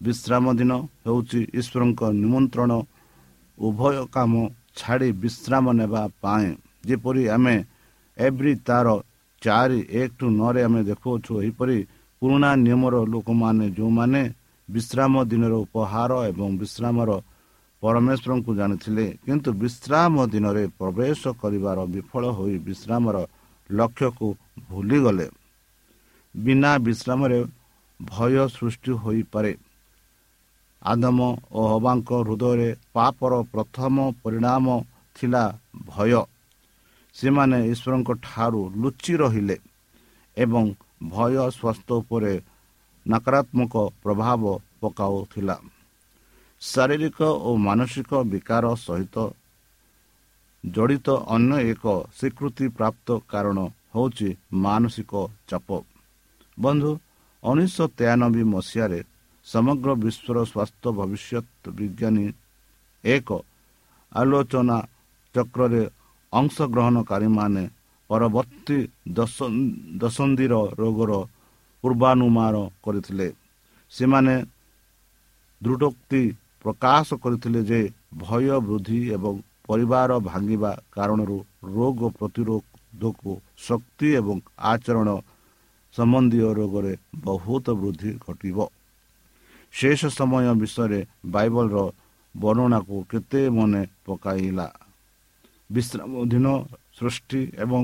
ବିଶ୍ରାମ 0.01 0.45
ଦିନ 0.59 0.71
ହେଉଛି 1.05 1.39
ଈଶ୍ୱରଙ୍କ 1.59 2.01
ନିମନ୍ତ୍ରଣ। 2.21 2.71
ଉଭୟ 3.57 3.95
କାମ 4.15 4.31
ଛାଡ଼ି 4.77 5.09
ବିଶ୍ରାମ 5.23 5.65
ନେବା 5.79 6.03
ପାଇଁ। 6.23 6.49
ଯେପରି 6.87 7.23
ଆମେ 7.35 7.55
ଏଭ୍ରି 8.17 8.53
ତାର 8.67 8.87
ଚାରି 9.41 9.79
ଏକ 9.91 10.09
ଟୁ 10.19 10.25
ନଅରେ 10.39 10.61
ଆମେ 10.67 10.81
ଦେଖୁଅଛୁ 10.89 11.31
ଏହିପରି 11.41 11.77
ପୁରୁଣା 12.21 12.49
ନିୟମର 12.65 12.95
ଲୋକମାନେ 13.13 13.65
ଯେଉଁମାନେ 13.77 14.21
ବିଶ୍ରାମ 14.69 15.13
ଦିନର 15.31 15.53
ଉପହାର 15.65 16.11
ଏବଂ 16.31 16.49
ବିଶ୍ରାମର 16.61 17.09
ପରମେଶ୍ୱରଙ୍କୁ 17.83 18.51
ଜାଣିଥିଲେ 18.59 19.05
କିନ୍ତୁ 19.25 19.49
ବିଶ୍ରାମ 19.61 20.13
ଦିନରେ 20.33 20.63
ପ୍ରବେଶ 20.79 21.21
କରିବାର 21.41 21.77
ବିଫଳ 21.93 22.23
ହୋଇ 22.37 22.55
ବିଶ୍ରାମର 22.67 23.17
ଲକ୍ଷ୍ୟକୁ 23.71 24.27
ଭୁଲିଗଲେ। 24.69 25.27
ବିନା 26.35 26.71
ବିଶ୍ରାମରେ 26.77 27.39
ଭୟ 27.99 28.33
ସୃଷ୍ଟି 28.47 28.91
ହୋଇପାରେ। 29.03 29.53
ଆଦମ 30.81 31.19
ଓ 31.51 31.61
ହବାଙ୍କ 31.71 32.09
ହୃଦୟରେ 32.27 32.69
ପାପର 32.93 33.33
ପ୍ରଥମ 33.53 33.95
ପରିଣାମ 34.23 34.65
ଥିଲା 35.15 35.43
ଭୟ। 35.87 36.11
ସେମାନେ 37.15 37.57
ଈଶ୍ୱରଙ୍କ 37.71 38.09
ଠାରୁ 38.25 38.61
ଲୁଚି 38.81 39.13
ରହିଲେ 39.17 39.57
ଏବଂ 40.37 40.63
ଭୟ 41.09 41.33
ସ୍ୱାସ୍ଥ୍ୟ 41.57 41.93
ଉପରେ 42.01 42.33
ନକାରାତ୍ମକ 43.05 43.73
ପ୍ରଭାବ 44.03 44.41
ପକାଉଥିଲା। 44.81 45.57
ଶାରୀରିକ 46.61 47.19
ଓ 47.47 47.49
ମାନସିକ 47.57 48.11
ବିକାର 48.31 48.65
ସହିତ 48.75 49.15
ଜଡ଼ିତ 50.63 51.07
ଅନ୍ୟ 51.35 51.57
ଏକ 51.71 51.85
ସ୍ୱୀକୃତି 52.17 52.65
ପ୍ରାପ୍ତ 52.77 53.07
କାରଣ 53.31 53.57
ହେଉଛି 53.93 54.29
ମାନସିକ 54.63 55.13
ଚାପ। 55.49 55.69
ବନ୍ଧୁ 56.57 56.91
ଉଣେଇଶହ 57.43 57.87
ତେୟାନବେ 57.97 58.43
ମସିହାରେ 58.53 58.99
ସମଗ୍ର 59.45 59.89
ବିଶ୍ୱର 60.03 60.37
ସ୍ୱାସ୍ଥ୍ୟ 60.51 60.87
ଭବିଷ୍ୟତ 60.99 61.63
ବିଜ୍ଞାନୀ 61.77 62.25
ଏକ 63.03 63.29
ଆଲୋଚନା 64.11 64.77
ଚକ୍ରରେ 65.35 65.83
ଅଂଶଗ୍ରହଣକାରୀମାନେ 66.33 67.63
ପରବର୍ତ୍ତୀ 68.09 68.77
ଦଶନ୍ଧିର 70.01 70.53
ରୋଗର 70.81 71.11
ପୂର୍ବାନୁମାନ 71.83 72.55
କରିଥିଲେ। 72.83 73.27
ସେମାନେ 73.91 74.35
ଦୃଢ଼ୋକ୍ତି 75.61 76.21
ପ୍ରକାଶ 76.61 77.07
କରିଥିଲେ 77.23 77.61
ଯେ 77.69 77.81
ଭୟ 78.21 78.45
ବୃଦ୍ଧି 78.67 78.99
ଏବଂ 79.17 79.35
ପରିବାର 79.67 80.11
ଭାଙ୍ଗିବା 80.19 80.71
କାରଣରୁ 80.91 81.37
ରୋଗ 81.75 81.99
ପ୍ରତିରୋଧକ 82.17 83.21
ଶକ୍ତି 83.67 84.07
ଏବଂ 84.19 84.37
ଆଚରଣ 84.71 85.09
ସମ୍ବନ୍ଧୀୟ 85.95 86.47
ରୋଗରେ 86.59 86.93
ବହୁତ 87.25 87.65
ବୃଦ୍ଧି 87.81 88.11
ଘଟିବ। 88.25 88.57
ଶେଷ 89.73 90.01
ସମୟ 90.17 90.45
ବିଷୟରେ 90.61 90.99
ବାଇବଲର 91.25 91.77
ବର୍ଣ୍ଣନାକୁ 92.35 92.95
କେତେ 93.11 93.41
ମନେ 93.49 93.81
ପକାଇଲା। 94.05 94.67
ବିଶ୍ରାମ 95.69 96.11
ଦିନ 96.31 96.47
ସୃଷ୍ଟି 96.97 97.41
ଏବଂ 97.63 97.83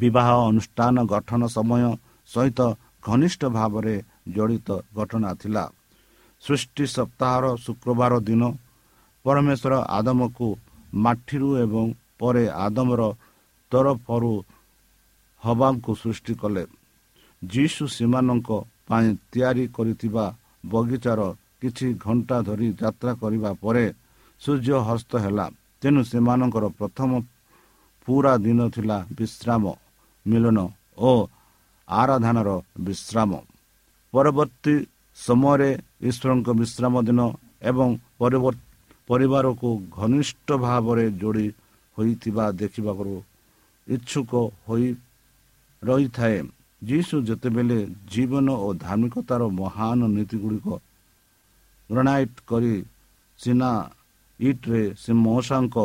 ବିବାହ 0.00 0.28
ଅନୁଷ୍ଠାନ 0.50 0.96
ଗଠନ 1.12 1.42
ସମୟ 1.56 1.84
ସହିତ 2.30 2.60
ଘନିଷ୍ଠ 3.02 3.40
ଭାବରେ 3.58 3.94
ଜଡ଼ିତ 4.34 4.68
ଘଟଣା 4.96 5.30
ଥିଲା। 5.34 5.64
ସୃଷ୍ଟି 6.42 6.84
ସପ୍ତାହର 6.86 7.44
ଶୁକ୍ରବାର 7.64 8.12
ଦିନ 8.28 8.42
ପରମେଶ୍ୱର 9.24 9.74
ଆଦମକୁ 9.98 10.48
ମାଠିରୁ 11.04 11.48
ଏବଂ 11.64 11.86
ପରେ 12.20 12.44
ଆଦମର 12.66 13.02
ତରଫରୁ 13.72 14.32
ହବାଙ୍କୁ 15.42 15.92
ସୃଷ୍ଟି 16.02 16.34
କଲେ। 16.42 16.64
ଯୀଶୁ 17.42 17.82
ସେମାନଙ୍କ 17.96 18.50
ପାଇଁ 18.88 19.08
ତିଆରି 19.32 19.64
କରିଥିବା 19.76 20.24
ବଗିଚାର 20.72 21.20
କିଛି 21.60 21.86
ଘଣ୍ଟା 22.04 22.36
ଧରି 22.48 22.68
ଯାତ୍ରା 22.80 23.12
କରିବା 23.22 23.50
ପରେ 23.62 23.84
ସୂର୍ଯ୍ୟ 24.42 24.78
ହସ୍ତ 24.88 25.12
ହେଲା। 25.24 25.46
ତେଣୁ 25.80 26.00
ସେମାନଙ୍କର 26.10 26.64
ପ୍ରଥମ 26.78 27.10
ପୁରା 28.08 28.34
ଦିନ 28.44 28.60
ଥିଲା 28.74 28.98
ବିଶ୍ରାମ 29.18 29.64
ମିଳନ 30.26 30.58
ଓ 30.98 31.10
ଆରାଧନାର 31.88 32.50
ବିଶ୍ରାମ। 32.86 33.30
ପରବର୍ତ୍ତୀ 34.12 34.74
ସମୟରେ 35.18 35.70
ଈଶ୍ୱରଙ୍କ 36.08 36.48
ବିଶ୍ରାମ 36.60 36.94
ଦିନ 37.08 37.20
ଏବଂ 37.70 37.88
ପରିବାରକୁ 39.12 39.68
ଘନିଷ୍ଠ 39.98 40.48
ଭାବରେ 40.66 41.04
ଯୋଡ଼ି 41.20 41.46
ହୋଇଥିବା 41.96 42.44
ଦେଖିବାକୁ 42.60 43.14
ଇଚ୍ଛୁକ 43.86 44.30
ହୋଇ 44.66 44.88
ରହିଥାଏ। 45.82 46.38
ଯୀଶୁ 46.82 47.14
ଯେତେବେଳେ 47.28 47.78
ଜୀବନ 48.12 48.48
ଓ 48.66 48.68
ଧାର୍ମିକତାର 48.84 49.42
ମହାନ 49.60 50.00
ନୀତିଗୁଡ଼ିକ 50.16 50.68
ଗ୍ରନାଇଟ୍ 51.90 52.38
କରି 52.50 52.74
ସିନା 53.40 53.70
ଇଟ୍ରେ 54.40 54.82
ସେ 55.02 55.10
ମଉସାଙ୍କ 55.24 55.76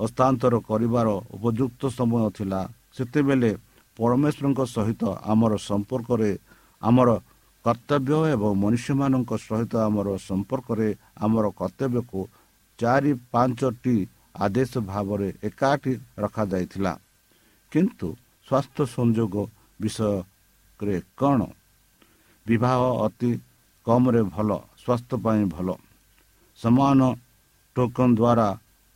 ହସ୍ତାନ୍ତର 0.00 0.54
କରିବାର 0.70 1.08
ଉପଯୁକ୍ତ 1.36 1.82
ସମୟ 1.98 2.24
ଥିଲା 2.36 2.60
ସେତେବେଳେ 2.96 3.50
ପରମେଶ୍ୱରଙ୍କ 3.96 4.60
ସହିତ 4.76 5.02
ଆମର 5.32 5.52
ସମ୍ପର୍କରେ 5.68 6.30
ଆମର 6.82 7.08
କର୍ତ୍ତବ୍ୟ 7.64 8.18
ଏବଂ 8.34 8.50
ମନୁଷ୍ୟମାନଙ୍କ 8.64 9.30
ସହିତ 9.48 9.72
ଆମର 9.88 10.08
ସମ୍ପର୍କରେ 10.28 10.88
ଆମର 11.24 11.44
କର୍ତ୍ତବ୍ୟକୁ 11.60 12.20
ଚାରି 12.80 13.12
ପାଞ୍ଚଟି 13.32 13.96
ଆଦେଶ 14.36 14.72
ଭାବରେ 14.90 15.28
ଏକାଠି 15.44 15.92
ରଖାଯାଇଥିଲା। 16.18 16.92
କିନ୍ତୁ 17.72 18.08
ସ୍ୱାସ୍ଥ୍ୟ 18.48 18.84
ସଂଯୋଗ 18.96 19.34
ବିଷୟରେ 19.80 20.96
କ'ଣ? 21.16 21.40
ବିବାହ 22.46 22.80
ଅତି 23.06 23.30
କମ୍ରେ 23.86 24.22
ଭଲ 24.34 24.50
ସ୍ୱାସ୍ଥ୍ୟ 24.82 25.16
ପାଇଁ 25.24 25.44
ଭଲ। 25.54 25.68
ସମାନ 26.58 27.00
ଟୋକନ 27.76 28.08
ଦ୍ୱାରା 28.14 28.48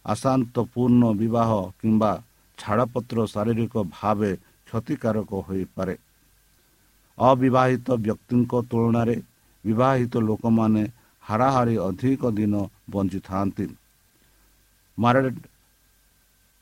ଆଶାନ୍ତପୂର୍ଣ୍ଣ 0.04 1.02
ବିବାହ 1.12 1.50
କିମ୍ବା 1.80 2.12
ଛାଡ଼ପତ୍ର 2.58 3.18
ଶାରୀରିକ 3.26 3.74
ଭାବେ 3.96 4.32
କ୍ଷତିକାରକ 4.66 5.30
ହୋଇପାରେ। 5.46 5.94
ଅବିବାହିତ 7.18 7.88
ବ୍ୟକ୍ତିଙ୍କ 7.96 8.52
ତୁଳନାରେ 8.70 9.16
ବିବାହିତ 9.64 10.12
ଲୋକମାନେ 10.20 10.82
ହାରାହାରି 11.24 11.74
ଅଧିକ 11.88 12.22
ଦିନ 12.38 12.54
ବଞ୍ଚିଥାନ୍ତି। 12.92 13.66
ମାରେଡ଼ 14.98 15.28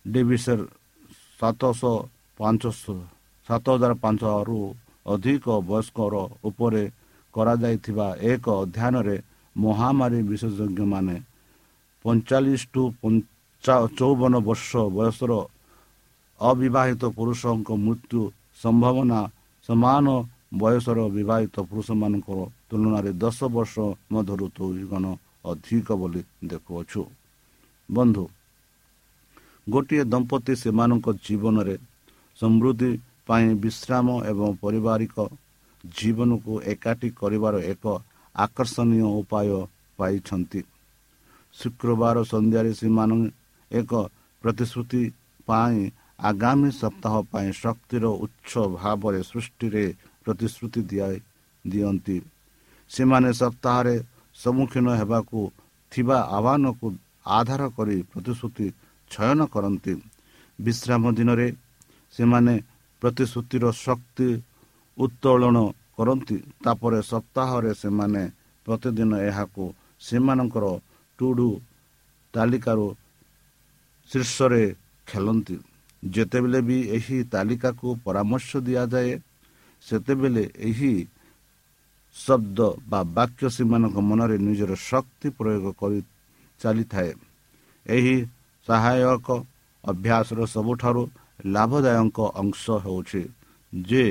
ଡିଭିସର 0.05 0.61
ସାତଶହ 1.41 1.95
ପାଞ୍ଚଶହ 2.41 2.99
ସାତ 3.49 3.67
ହଜାର 3.75 3.93
ପାଞ୍ଚରୁ 4.05 4.59
ଅଧିକ 5.15 5.45
ବୟସ୍କର 5.69 6.15
ଉପରେ 6.49 6.83
କରାଯାଇଥିବା 7.35 8.07
ଏକ 8.33 8.45
ଅଧ୍ୟୟନରେ 8.63 9.17
ମହାମାରୀ 9.57 10.21
ବିଶେଷଜ୍ଞମାନେ 10.31 11.17
ପଇଁଚାଳିଶ 12.05 12.63
ଟୁ 12.75 12.83
ଚଉବନ 13.99 14.35
ବର୍ଷ 14.49 14.71
ବୟସର 14.97 15.33
ଅବିବାହିତ 16.41 17.03
ପୁରୁଷଙ୍କ 17.19 17.69
ମୃତ୍ୟୁ 17.87 18.21
ସମ୍ଭାବନା 18.63 19.21
ସମାନ 19.69 20.07
ବୟସର 20.61 20.99
ବିବାହିତ 21.17 21.57
ପୁରୁଷମାନଙ୍କର 21.71 22.41
ତୁଳନାରେ 22.73 23.11
ଦଶ 23.23 23.39
ବର୍ଷ 23.55 23.75
ମଧ୍ୟରୁ 24.13 24.47
ଗୁଣ 24.91 25.05
ଅଧିକ 25.45 25.89
ବୋଲି 26.01 26.23
ଦେଖୁଅଛୁ। 26.51 27.03
ବନ୍ଧୁ 27.89 28.25
ଗୋଟିଏ 29.67 30.05
ଦମ୍ପତି 30.13 30.53
ସେମାନଙ୍କ 30.63 31.07
ଜୀବନରେ 31.27 31.77
ସମୃଦ୍ଧି 32.39 32.91
ପାଇଁ 33.29 33.49
ବିଶ୍ରାମ 33.65 34.07
ଏବଂ 34.31 34.49
ପାରିବାରିକ 34.63 35.17
ଜୀବନକୁ 35.85 36.53
ଏକାଠି 36.73 37.09
କରିବାର 37.21 37.55
ଏକ 37.73 37.85
ଆକର୍ଷଣୀୟ 38.35 39.07
ଉପାୟ 39.21 39.49
ପାଇଛନ୍ତି। 39.99 40.61
ଶୁକ୍ରବାର 41.55 42.17
ସନ୍ଧ୍ୟାରେ 42.33 42.73
ସେମାନେ 42.81 43.17
ଏକ 43.71 43.93
ପ୍ରତିଶ୍ରୁତି 44.45 45.03
ପାଇଁ 45.49 45.79
ଆଗାମୀ 46.31 46.71
ସପ୍ତାହ 46.83 47.15
ପାଇଁ 47.33 47.49
ଶକ୍ତିର 47.63 48.05
ଉତ୍ସ 48.25 48.53
ଭାବରେ 48.77 49.21
ସୃଷ୍ଟିରେ 49.31 49.85
ପ୍ରତିଶ୍ରୁତି 50.25 50.81
ଦିଆଇ 50.91 51.17
ଦିଅନ୍ତି। 51.65 52.17
ସେମାନେ 52.93 53.31
ସପ୍ତାହରେ 53.41 53.97
ସମ୍ମୁଖୀନ 54.37 54.87
ହେବାକୁ 55.01 55.39
ଥିବା 55.93 56.19
ଆହ୍ୱାନକୁ 56.37 56.87
ଆଧାର 57.39 57.63
କରି 57.77 57.97
ପ୍ରତିଶ୍ରୁତି 58.13 58.67
ଚୟନ 59.11 59.41
କରନ୍ତି। 59.55 59.95
ବିଶ୍ରାମ 60.59 61.03
ଦିନରେ 61.19 61.49
ସେମାନେ 62.15 62.55
ପ୍ରତିଶ୍ରୁତିର 63.03 63.65
ଶକ୍ତି 63.87 64.29
ଉତ୍ତୋଳନ 64.99 65.57
କରନ୍ତି। 65.97 66.37
ତାପରେ 66.65 67.01
ସପ୍ତାହରେ 67.13 67.73
ସେମାନେ 67.83 68.23
ପ୍ରତିଦିନ 68.67 69.13
ଏହାକୁ 69.29 69.65
ସେମାନଙ୍କର 70.07 70.65
ଟୁଡୁ 71.19 71.49
ତାଲିକାରୁ 72.35 72.87
ଶୀର୍ଷରେ 74.11 74.65
ଖେଳନ୍ତି। 75.07 75.57
ଯେତେବେଳେ 76.03 76.61
ବି 76.69 76.79
ଏହି 76.97 77.19
ତାଲିକାକୁ 77.33 77.89
ପରାମର୍ଶ 78.05 78.51
ଦିଆଯାଏ 78.67 79.13
ସେତେବେଳେ 79.83 80.45
ଏହି 80.69 80.93
ଶବ୍ଦ 82.17 82.59
ବା 82.91 83.01
ବାକ୍ୟ 83.17 83.45
ସେମାନଙ୍କ 83.57 83.97
ମନରେ 84.09 84.37
ନିଜର 84.47 84.73
ଶକ୍ତି 84.91 85.29
ପ୍ରୟୋଗ 85.39 85.67
କରି 85.81 85.99
ଚାଲିଥାଏ। 86.61 87.13
ଏହି 87.87 88.17
ସହାୟକ 88.67 89.29
ଅଭ୍ୟାସର 89.85 90.41
ସବୁଠାରୁ 90.55 91.03
ଲାଭଦାୟକ 91.55 92.19
ଅଂଶ 92.43 92.65
ହେଉଛି 92.85 93.23
ଯେ 93.73 94.05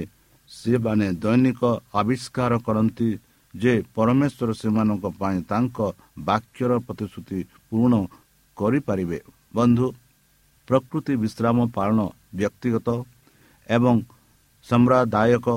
ସେମାନେ 0.51 1.07
ଦୈନିକ 1.23 1.61
ଆବିଷ୍କାର 1.93 2.51
କରନ୍ତି 2.65 3.09
ଯେ 3.53 3.73
ପରମେଶ୍ୱର 3.95 4.49
ସେମାନଙ୍କ 4.61 5.05
ପାଇଁ 5.19 5.37
ତାଙ୍କ 5.51 5.77
ବାକ୍ୟର 6.27 6.71
ପ୍ରତିଶ୍ରୁତି 6.87 7.39
ପୂରଣ 7.67 7.93
କରିପାରିବେ। 8.57 9.19
ବନ୍ଧୁ 9.55 9.87
ପ୍ରକୃତି 10.67 11.13
ବିଶ୍ରାମ 11.23 11.57
ପାଳନ 11.75 11.99
ବ୍ୟକ୍ତିଗତ 12.37 12.89
ଏବଂ 13.69 13.95
ସମ୍ପ୍ରଦାୟକ 14.65 15.47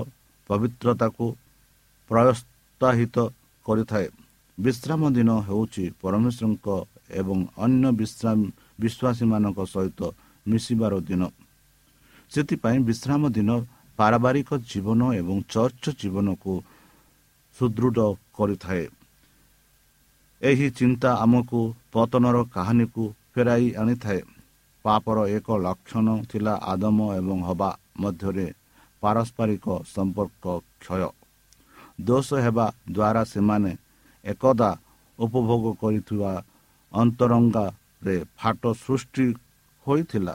ପବିତ୍ରତାକୁ 0.50 1.26
ପ୍ରୋତ୍ସାହିତ 2.10 3.16
କରିଥାଏ। 3.66 4.08
ବିଶ୍ରାମ 4.58 5.02
ଦିନ 5.16 5.30
ହେଉଛି 5.48 5.84
ପରମେଶ୍ୱରଙ୍କ 6.02 6.66
ଏବଂ 7.10 7.38
ଅନ୍ୟ 7.56 7.86
ବିଶ୍ରାମ 8.00 8.38
ବିଶ୍ୱାସୀମାନଙ୍କ 8.80 9.58
ସହିତ 9.74 10.00
ମିଶିବାର 10.46 10.94
ଦିନ। 11.08 11.22
ସେଥିପାଇଁ 12.32 12.78
ବିଶ୍ରାମ 12.88 13.22
ଦିନ 13.36 13.50
ପାରିବାରିକ 13.98 14.50
ଜୀବନ 14.70 15.00
ଏବଂ 15.20 15.36
ଚର୍ଚ୍ଚ 15.48 15.84
ଜୀବନକୁ 16.00 16.52
ସୁଦୃଢ଼ 17.56 17.98
କରିଥାଏ। 18.36 18.84
ଏହି 20.42 20.66
ଚିନ୍ତା 20.70 21.10
ଆମକୁ 21.14 21.60
ପତନର 21.92 22.36
କାହାଣୀକୁ 22.54 23.02
ଫେରାଇ 23.34 23.66
ଆଣିଥାଏ। 23.74 24.20
ପାପର 24.84 25.18
ଏକ 25.36 25.48
ଲକ୍ଷଣ 25.66 26.06
ଥିଲା 26.30 26.54
ଆଦମ 26.72 26.98
ଏବଂ 27.16 27.38
ହବା 27.48 27.70
ମଧ୍ୟରେ 28.00 28.46
ପାରସ୍ପରିକ 29.02 29.66
ସମ୍ପର୍କ 29.94 30.44
କ୍ଷୟ। 30.82 31.23
ଦୋଷ 31.98 32.28
ହେବା 32.44 32.66
ଦ୍ୱାରା 32.90 33.22
ସେମାନେ 33.24 33.72
ଏକଦା 34.24 34.70
ଉପଭୋଗ 35.18 35.64
କରିଥିବା 35.82 36.32
ଅନ୍ତରଙ୍ଗାରେ 36.92 38.16
ଫାଟ 38.38 38.62
ସୃଷ୍ଟି 38.74 39.26
ହୋଇଥିଲା। 39.86 40.34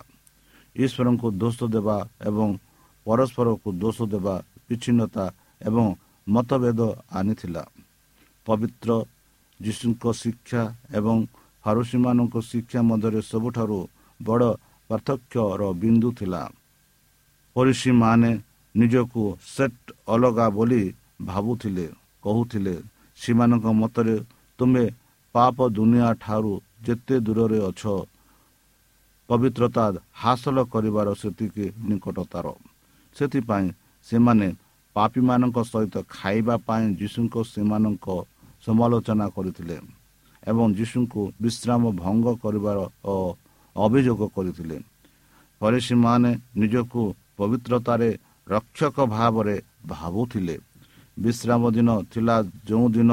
ଈଶ୍ୱରଙ୍କୁ 0.75 1.27
ଦୋଷ 1.41 1.57
ଦେବା 1.75 1.97
ଏବଂ 2.21 2.49
ପରସ୍ପରକୁ 3.05 3.67
ଦୋଷ 3.81 3.97
ଦେବା 4.13 4.35
ବିଚ୍ଛିନ୍ନତା 4.67 5.25
ଏବଂ 5.61 5.85
ମତଭେଦ 6.27 6.81
ଆଣିଥିଲା। 7.11 7.63
ପବିତ୍ର 8.45 8.89
ଯୀଶୁଙ୍କ 9.59 10.03
ଶିକ୍ଷା 10.21 10.63
ଏବଂ 10.93 11.17
ଫାରୁସୀମାନଙ୍କ 11.63 12.35
ଶିକ୍ଷା 12.41 12.79
ମଧ୍ୟରେ 12.81 13.21
ସବୁଠାରୁ 13.21 13.79
ବଡ଼ 14.19 14.49
ପାର୍ଥକ୍ୟର 14.89 15.61
ବିନ୍ଦୁ 15.81 16.09
ଥିଲା। 16.19 16.41
ପରିସୀମାନେ 17.55 18.31
ନିଜକୁ 18.75 19.23
ସେଟ୍ 19.55 19.85
ଅଲଗା 20.07 20.47
ବୋଲି 20.49 20.83
ଭାବୁଥିଲେ 21.19 21.85
କହୁଥିଲେ 22.23 22.75
ସେମାନଙ୍କ 23.17 23.65
ମତରେ 23.81 24.15
ତୁମେ 24.59 24.85
ପାପ 25.35 25.57
ଦୁନିଆ 25.77 26.09
ଠାରୁ 26.23 26.53
ଯେତେ 26.85 27.15
ଦୂରରେ 27.25 27.59
ଅଛ। 27.69 27.83
ପବିତ୍ରତା 29.29 29.85
ହାସଲ 30.21 30.57
କରିବାର 30.73 31.07
ସେତିକି 31.21 31.65
ନିକଟତାର। 31.87 32.47
ସେଥିପାଇଁ 33.15 33.67
ସେମାନେ 34.07 34.47
ପାପୀମାନଙ୍କ 34.95 35.57
ସହିତ 35.71 35.95
ଖାଇବା 36.09 36.55
ପାଇଁ 36.67 36.85
ଯୀଶୁଙ୍କ 36.99 37.35
ସେମାନଙ୍କ 37.53 38.07
ସମାଲୋଚନା 38.65 39.25
କରିଥିଲେ 39.35 39.77
ଏବଂ 40.43 40.65
ଯୀଶୁଙ୍କୁ 40.79 41.21
ବିଶ୍ରାମ 41.43 41.83
ଭଙ୍ଗ 42.01 42.27
କରିବାର 42.43 42.77
ଅଭିଯୋଗ 43.75 44.21
କରିଥିଲେ। 44.35 44.77
ପରେ 45.61 45.79
ସେମାନେ 45.87 46.31
ନିଜକୁ 46.61 47.01
ପବିତ୍ରତାରେ 47.37 48.09
ରକ୍ଷକ 48.47 48.97
ଭାବରେ 49.15 49.55
ଭାବୁଥିଲେ। 49.91 50.55
ବିଶ୍ରାମ 51.23 51.61
ଦିନ 51.75 51.89
ଥିଲା 52.11 52.35
ଯେଉଁଦିନ 52.67 53.11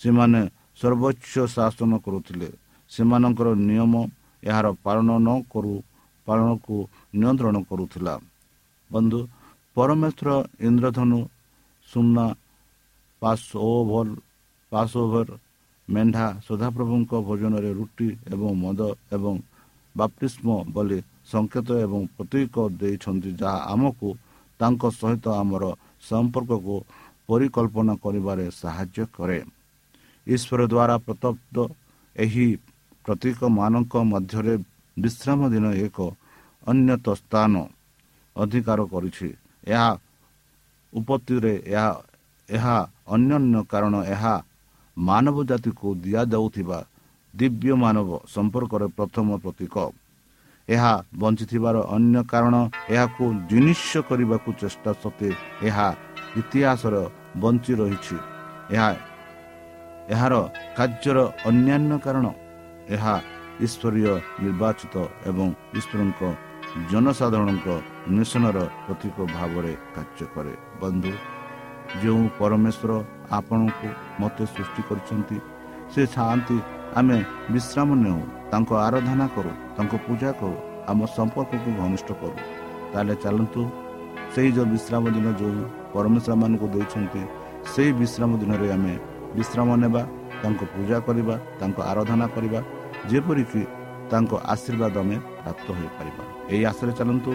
ସେମାନେ 0.00 0.40
ସର୍ବୋଚ୍ଚ 0.80 1.34
ଶାସନ 1.56 1.92
କରୁଥିଲେ 2.04 2.48
ସେମାନଙ୍କର 2.90 3.48
ନିୟମ 3.68 3.94
ଏହାର 4.42 4.66
ପାଳନ 4.84 5.08
ନ 5.26 5.28
କରୁ 5.52 5.74
ପାଳନକୁ 6.26 6.76
ନିୟନ୍ତ୍ରଣ 7.20 7.56
କରୁଥିଲା। 7.70 8.14
ବନ୍ଧୁ 8.90 9.20
ପରମେଶ୍ୱର 9.76 10.30
ଇନ୍ଦ୍ରଧନୁ 10.68 11.20
ସୁନା 11.88 12.26
ପାସ୍ 13.22 13.48
ଓଭର 13.68 14.08
ପାସ୍ 14.72 14.94
ଓଭର 15.02 15.28
ମେଣ୍ଢା 15.88 16.26
ସଦାପ୍ରଭୁଙ୍କ 16.46 17.12
ଭୋଜନରେ 17.28 17.70
ରୁଟି 17.78 18.08
ଏବଂ 18.32 18.50
ମଦ 18.62 18.80
ଏବଂ 19.16 19.34
ବାପ୍ତିସ୍ମ 19.94 20.48
ବୋଲି 20.74 20.98
ସଂକେତ 21.32 21.68
ଏବଂ 21.86 22.00
ପ୍ରତୀକ 22.16 22.54
ଦେଇଛନ୍ତି 22.80 23.30
ଯାହା 23.40 23.58
ଆମକୁ 23.72 24.08
ତାଙ୍କ 24.60 24.82
ସହିତ 25.00 25.26
ଆମର 25.42 25.64
ସମ୍ପର୍କକୁ 26.08 26.76
ପରିକଳ୍ପନା 27.28 27.94
କରିବାରେ 28.04 28.44
ସାହାଯ୍ୟ 28.60 29.04
କରେ। 29.16 29.38
ଈଶ୍ୱର 30.26 30.60
ଦ୍ୱାରା 30.72 30.96
ପ୍ରତପ୍ତ 31.06 31.56
ଏହି 32.16 32.46
ପ୍ରତୀକମାନଙ୍କ 33.04 33.94
ମଧ୍ୟରେ 34.12 34.54
ବିଶ୍ରାମ 34.96 35.40
ଦିନ 35.54 35.66
ଏକ 35.86 35.98
ଅନ୍ୟତ 36.66 37.06
ସ୍ଥାନ 37.20 37.52
ଅଧିକାର 38.36 38.80
କରିଛି। 38.92 39.28
ଏହା 39.66 39.90
ଉପତ୍ତିରେ 40.92 41.52
ଏହା 41.66 41.88
ଏହା 42.48 42.76
ଅନ୍ୟାନ୍ୟ 43.14 43.58
କାରଣ 43.72 43.94
ଏହା 44.14 44.34
ମାନବ 44.96 45.36
ଜାତିକୁ 45.50 45.88
ଦିଆଯାଉଥିବା 46.04 46.78
ଦିବ୍ୟ 47.34 47.72
ମାନବ 47.84 48.08
ସମ୍ପର୍କରେ 48.34 48.86
ପ୍ରଥମ 48.98 49.28
ପ୍ରତୀକ। 49.44 49.76
ଏହା 50.68 50.92
ବଞ୍ଚିଥିବାର 51.20 51.76
ଅନ୍ୟ 51.96 52.16
କାରଣ 52.32 52.54
ଏହାକୁ 52.94 53.24
ଜିନିଷ 53.50 53.90
କରିବାକୁ 54.08 54.50
ଚେଷ୍ଟା 54.60 54.90
ସତ୍ତ୍ୱେ 55.02 55.30
ଏହା 55.68 55.88
ଇତିହାସର 56.40 56.94
ବଞ୍ଚି 57.42 57.72
ରହିଛି। 57.80 58.16
ଏହା 58.74 58.90
ଏହାର 60.14 60.34
କାର୍ଯ୍ୟର 60.76 61.18
ଅନ୍ୟାନ୍ୟ 61.48 61.94
କାରଣ 62.04 62.26
ଏହା 62.94 63.14
ଈଶ୍ୱରୀୟ 63.64 64.12
ନିର୍ବାଚିତ 64.44 64.94
ଏବଂ 65.30 65.48
ଈଶ୍ୱରଙ୍କ 65.78 66.20
ଜନସାଧାରଣଙ୍କ 66.90 67.66
ମିଶନର 68.16 68.58
ପ୍ରତୀକ 68.84 69.16
ଭାବରେ 69.36 69.72
କାର୍ଯ୍ୟ 69.94 70.26
କରେ। 70.34 70.54
ବନ୍ଧୁ 70.80 71.12
ଯେଉଁ 72.02 72.24
ପରମେଶ୍ୱର 72.38 72.92
ଆପଣଙ୍କୁ 73.38 73.88
ମୋତେ 74.20 74.44
ସୃଷ୍ଟି 74.54 74.82
କରିଛନ୍ତି 74.88 75.36
ସେ 75.92 76.02
ଚାହାନ୍ତି 76.14 76.56
ଆମେ 76.98 77.18
ବିଶ୍ରାମ 77.54 77.88
ନେଉ 78.04 78.20
ତାଙ୍କ 78.50 78.70
ଆରାଧନା 78.86 79.26
କରୁ 79.34 79.52
ତାଙ୍କୁ 79.76 79.96
ପୂଜା 80.06 80.30
କରୁ 80.40 80.56
ଆମ 80.90 81.00
ସମ୍ପର୍କକୁ 81.16 81.70
ଘନିଷ୍ଠ 81.80 82.08
କରୁ। 82.20 82.38
ତାହେଲେ 82.92 83.14
ଚାଲନ୍ତୁ 83.24 83.62
ସେଇ 84.32 84.50
ଯେଉଁ 84.56 84.68
ବିଶ୍ରାମ 84.74 85.04
ଦିନ 85.16 85.26
ଯେଉଁ 85.40 85.62
ପରମେଶ୍ୱରମାନଙ୍କୁ 85.94 86.66
ଦେଇଛନ୍ତି 86.74 87.22
ସେହି 87.72 87.92
ବିଶ୍ରାମ 88.00 88.30
ଦିନରେ 88.42 88.68
ଆମେ 88.76 88.94
ବିଶ୍ରାମ 89.38 89.68
ନେବା 89.82 90.02
ତାଙ୍କୁ 90.42 90.64
ପୂଜା 90.74 90.98
କରିବା 91.06 91.34
ତାଙ୍କ 91.60 91.78
ଆରାଧନା 91.90 92.26
କରିବା 92.34 92.60
ଯେପରିକି 93.10 93.62
ତାଙ୍କ 94.10 94.32
ଆଶୀର୍ବାଦ 94.52 94.94
ଆମେ 95.02 95.16
ପ୍ରାପ୍ତ 95.42 95.66
ହୋଇପାରିବା। 95.78 96.22
ଏହି 96.52 96.62
ଆଶରେ 96.70 96.92
ଚାଲନ୍ତୁ 96.98 97.30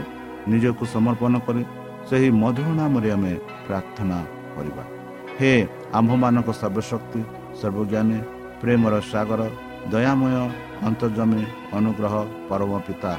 ନିଜକୁ 0.51 0.83
ସମର୍ପଣ 0.95 1.33
କରି 1.47 1.61
ସେହି 2.09 2.29
ମଧୁର 2.41 2.69
ନାମରେ 2.79 3.09
ଆମେ 3.15 3.33
ପ୍ରାର୍ଥନା 3.65 4.17
କରିବା। 4.55 4.83
ହେ 5.39 5.51
ଆମ୍ଭମାନଙ୍କ 5.97 6.49
ସର୍ବଶକ୍ତି 6.61 7.21
ସର୍ବଜ୍ଞାନୀ 7.59 8.19
ପ୍ରେମର 8.61 8.93
ସାଗର 9.11 9.41
ଦୟାମୟ 9.91 10.33
ଅନ୍ତର୍ଜମୀ 10.87 11.41
ଅନୁଗ୍ରହ 11.77 12.13
ପରମ 12.49 12.71
ପିତା। 12.87 13.13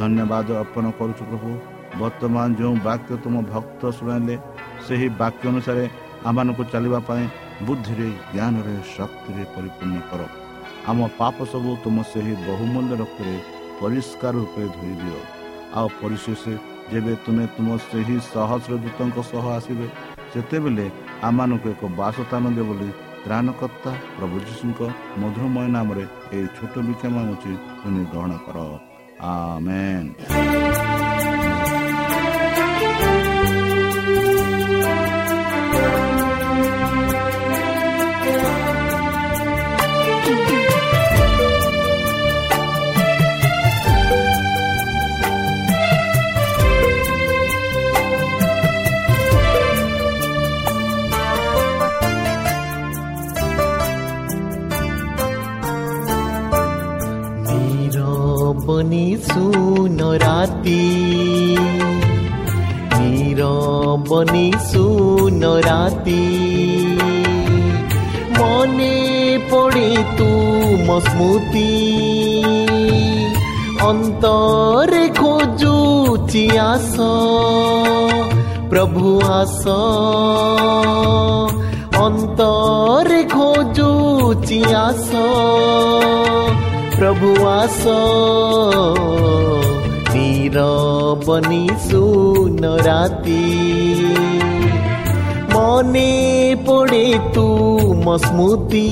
ଧନ୍ୟବାଦ 0.00 0.48
ଅର୍ପଣ 0.62 0.84
କରୁଛୁ 0.98 1.22
ପ୍ରଭୁ 1.30 1.50
ବର୍ତ୍ତମାନ 2.00 2.48
ଯେଉଁ 2.58 2.74
ବାକ୍ୟ 2.88 3.10
ତୁମ 3.24 3.34
ଭକ୍ତ 3.52 3.82
ଶୁଣାଇଲେ 3.98 4.34
ସେହି 4.86 5.08
ବାକ୍ୟ 5.20 5.44
ଅନୁସାରେ 5.52 5.84
ଆମମାନଙ୍କୁ 6.28 6.62
ଚାଲିବା 6.72 7.00
ପାଇଁ 7.08 7.24
ବୁଦ୍ଧିରେ 7.66 8.08
ଜ୍ଞାନରେ 8.34 8.74
ଶକ୍ତିରେ 8.94 9.44
ପରିପୂର୍ଣ୍ଣ 9.54 9.98
କର। 10.10 10.20
ଆମ 10.90 10.98
ପାପ 11.20 11.36
ସବୁ 11.52 11.70
ତୁମ 11.84 11.96
ସେହି 12.12 12.34
ବହୁମୂଲ୍ୟ 12.48 12.94
ରକ୍ତରେ 13.02 13.34
ପରିଷ୍କାର 13.80 14.34
ରୂପେ 14.42 14.64
ଧୋଇ 14.74 14.94
ଦିଅ 15.02 15.18
ଆଉ 15.78 15.86
ପରିଶେଷ 16.00 16.42
ଯେବେ 16.92 17.12
ତୁମେ 17.24 17.44
ତୁମ 17.56 17.68
ସେହି 17.88 18.16
ସହସ୍ର 18.32 18.72
ଦୂତଙ୍କ 18.84 19.16
ସହ 19.30 19.44
ଆସିବେ 19.58 19.86
ସେତେବେଳେ 20.32 20.86
ଆମମାନଙ୍କୁ 21.28 21.66
ଏକ 21.74 21.82
ବାସସ୍ଥାନ 22.00 22.44
ଦିଅ 22.56 22.66
ବୋଲି 22.70 22.90
ତ୍ରାଣକର୍ତ୍ତା 23.24 23.90
ପ୍ରଭୁ 24.16 24.36
ଯୀଶୁଙ୍କ 24.46 24.80
ମଧୁରମୟ 25.20 25.66
ନାମରେ 25.76 26.04
ଏହି 26.34 26.46
ଛୋଟ 26.56 26.74
ବିକ୍ଷମ 26.88 27.14
ଅଛି 27.32 27.52
ତୁମେ 27.80 28.02
ଗ୍ରହଣ 28.12 28.32
କର। 28.46 28.58
ଆମେନ୍। 29.30 31.01
ଶୁନ 59.28 60.00
ରାତି 60.22 60.82
ନୀର 62.96 63.42
ବନି 64.08 64.48
ଶୁନ 64.70 65.42
ରାତି 65.66 66.22
ମନେ 68.38 68.96
ପଡ଼େ 69.50 69.90
ତୁମ 70.18 70.88
ସ୍ମୃତି। 71.08 71.70
ଅନ୍ତରେ 73.90 75.04
ଖୋଜୁଛି 75.20 76.44
ଆସ 76.64 76.96
ପ୍ରଭୁ 78.70 79.10
ଆସ। 79.32 79.62
ଅନ୍ତରେ 82.04 83.22
ଖୋଜୁଛି 83.32 84.60
ଆସ 84.76 85.10
प्रभु 86.98 87.46
आसो। 87.46 87.98
तिर 90.12 90.52
सुन 91.78 92.58
राति। 92.64 93.58
मने 95.54 96.54
पडे 96.54 97.32
तू 97.34 97.68
मस्मुती 97.94 98.88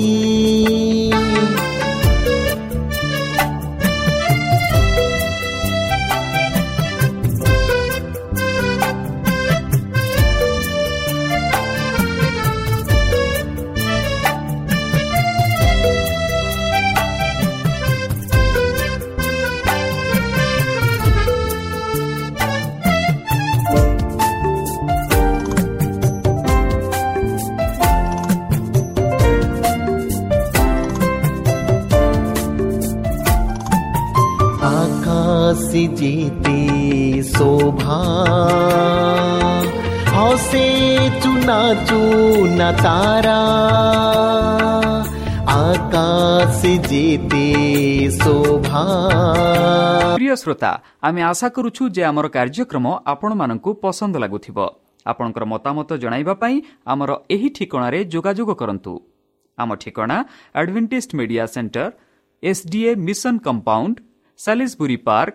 हंसी 35.70 35.86
जीती 35.88 37.22
शोभा। 37.22 37.98
हौसे 40.14 40.66
चुना 41.20 41.60
चुना 41.86 42.70
तारा। 42.82 43.38
প্রিয় 50.14 50.36
শ্রোতা 50.36 50.72
আমি 51.00 51.20
আশা 51.22 51.48
করুছু 51.48 51.82
যে 51.88 52.02
আমার 52.04 52.26
কার্যক্রম 52.28 52.86
আপনার 53.04 53.58
পসন্দ 53.82 54.14
লাগুব 54.16 54.58
আপনার 55.06 55.44
মতামত 55.44 55.90
জনাইবা 55.92 56.34
পাই 56.34 56.54
আমার 56.84 57.10
এই 57.28 57.44
ঠিকার 57.54 57.94
যোগাযোগ 58.08 58.48
করতু 58.54 58.92
আমার 59.58 59.78
ঠিকনা 59.78 60.18
advantage 60.54 61.06
media 61.14 61.44
center 61.46 61.90
S D A 62.42 62.90
mission 63.06 63.36
compound 63.38 63.94
সাি 64.40 64.96
park 65.04 65.34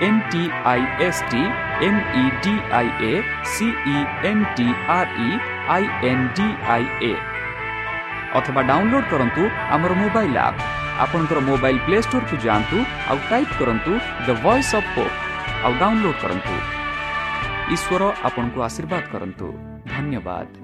V E 0.00 0.06
N 0.06 0.20
T 0.30 0.42
I 0.64 0.80
S 1.00 1.22
T 1.30 1.42
M 1.86 2.00
E 2.16 2.24
D 2.44 2.54
I 2.72 2.88
A 3.00 3.22
C E 3.44 3.96
N 4.24 4.44
T 4.56 4.66
R 4.88 5.10
E 5.20 5.38
I 5.68 5.84
N 6.02 6.24
D 6.28 6.46
I 6.68 6.84
A 7.02 7.12
ଅଥବା 8.34 8.62
download 8.62 9.06
କରନ୍ତୁ 9.10 9.42
ଆମର 9.70 9.92
mobile 9.94 10.38
app 10.38 10.58
ଆପଣଙ୍କର 10.98 11.38
mobile 11.40 11.80
play 11.86 11.98
ଷ୍ଟୋରକୁ 12.02 12.36
ଯାଆନ୍ତୁ 12.46 12.76
ଆଉ 13.08 13.18
type 13.30 13.56
କରନ୍ତୁ 13.60 13.92
the 14.26 14.28
voice 14.44 14.74
of 14.74 14.90
Hope 14.96 15.16
ଆଉ 15.64 15.72
download 15.80 16.18
କରନ୍ତୁ 16.22 16.54
ଈଶ୍ୱର 17.74 18.02
ଆପଣଙ୍କୁ 18.28 18.58
ଆଶୀର୍ବାଦ 18.68 19.04
କରନ୍ତୁ 19.12 19.46
ଧନ୍ୟବାଦ 19.86 20.63